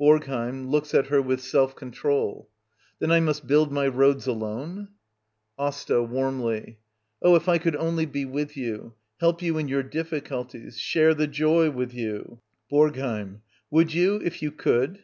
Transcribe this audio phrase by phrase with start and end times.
[0.00, 0.70] ^BoRGHEiM.
[0.70, 2.48] [Looks at her with self control.]
[3.02, 4.88] vTnen I must build my roads alone?
[5.58, 6.02] Asta.
[6.02, 6.78] [Warmly.]
[7.20, 8.94] Oh, if I could only be with v^you!
[9.20, 12.40] Help you in your difficulties— share the joy with you
[12.72, 13.40] —^/^ BoRGHEiM.
[13.70, 15.00] Would you— if you could